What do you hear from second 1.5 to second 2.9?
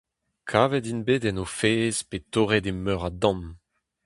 fezh pe torret e